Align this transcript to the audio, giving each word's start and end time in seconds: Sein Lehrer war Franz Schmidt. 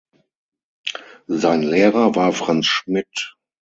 Sein 1.27 1.61
Lehrer 1.61 2.15
war 2.15 2.33
Franz 2.33 2.65
Schmidt. 2.65 3.35